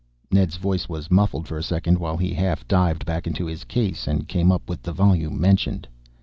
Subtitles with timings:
[0.31, 4.07] Ned's voice was muffled for a second while he half dived back into his case
[4.07, 5.87] and came up with the volume mentioned.